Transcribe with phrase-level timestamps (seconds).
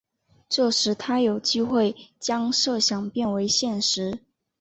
[0.49, 4.17] 这使他有机会将设想变为现实。